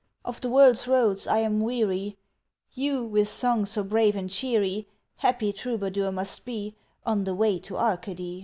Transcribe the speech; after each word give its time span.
Of 0.25 0.41
the 0.41 0.49
world's 0.49 0.87
roads 0.87 1.27
I 1.27 1.37
am 1.41 1.59
weary 1.61 2.17
You, 2.73 3.03
with 3.03 3.27
song 3.27 3.67
so 3.67 3.83
brave 3.83 4.15
and 4.15 4.31
cheery, 4.31 4.87
Happy 5.17 5.53
troubadour 5.53 6.11
must 6.11 6.43
be 6.43 6.75
On 7.05 7.23
the 7.23 7.35
way 7.35 7.59
to 7.59 7.77
Arcady?" 7.77 8.39